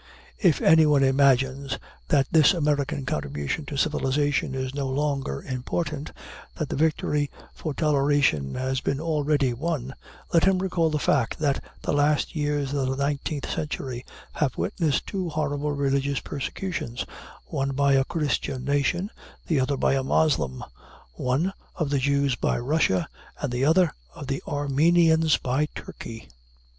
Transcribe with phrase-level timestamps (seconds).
[0.39, 6.11] If anyone imagines that this American contribution to civilization is no longer important,
[6.55, 9.93] that the victory for toleration has been already won,
[10.33, 14.03] let him recall the fact that the last years of the nineteenth century
[14.33, 17.05] have witnessed two horrible religious persecutions,
[17.45, 19.11] one by a Christian nation,
[19.45, 20.63] the other by a Moslem
[21.13, 23.07] one, of the Jews by Russia,
[23.39, 26.27] and the other, of the Armenians by Turkey.